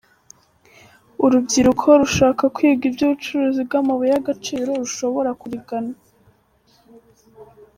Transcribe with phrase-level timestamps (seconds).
[1.25, 5.93] Urubyiruko rushaka kwiga iby’ubucukuzi bw’amabuye y’agaciro rushobora kurigana.